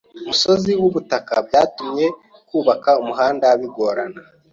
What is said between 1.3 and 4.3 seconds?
byatumye kubaka umuhanda bigorana.